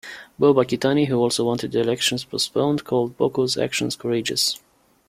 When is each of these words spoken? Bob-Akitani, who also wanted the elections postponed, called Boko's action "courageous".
Bob-Akitani, 0.39 1.09
who 1.09 1.19
also 1.19 1.43
wanted 1.45 1.73
the 1.73 1.79
elections 1.79 2.23
postponed, 2.23 2.83
called 2.85 3.15
Boko's 3.17 3.55
action 3.55 3.91
"courageous". 3.91 4.57